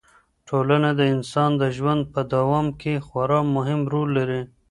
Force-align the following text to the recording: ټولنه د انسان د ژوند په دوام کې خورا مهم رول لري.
ټولنه 0.47 0.89
د 0.99 1.01
انسان 1.15 1.51
د 1.61 1.63
ژوند 1.77 2.01
په 2.13 2.21
دوام 2.33 2.67
کې 2.81 2.93
خورا 3.05 3.39
مهم 3.55 3.81
رول 3.93 4.09
لري. 4.17 4.41